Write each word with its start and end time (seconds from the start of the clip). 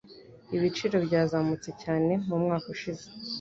Ibiciro 0.55 0.95
byazamutse 1.05 1.69
cyane 1.83 2.11
mumwaka 2.27 2.67
ushize. 2.75 3.05